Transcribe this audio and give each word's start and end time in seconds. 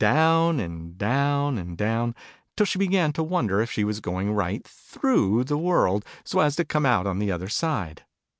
Down, 0.01 0.59
and 0.59 0.97
down, 0.97 1.59
and 1.59 1.77
down, 1.77 2.15
till 2.57 2.65
she 2.65 2.79
began 2.79 3.13
to 3.13 3.21
wonder 3.21 3.61
if 3.61 3.69
she 3.71 3.83
was 3.83 3.99
going 3.99 4.33
right 4.33 4.67
through 4.67 5.43
the 5.43 5.59
World, 5.59 6.03
so 6.23 6.39
as 6.39 6.55
to 6.55 6.65
come 6.65 6.87
out 6.87 7.05
on 7.05 7.19
the 7.19 7.31
other 7.31 7.49
side 7.49 8.03